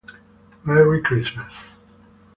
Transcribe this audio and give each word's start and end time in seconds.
Merry 0.63 1.03
Christmas 1.03 1.69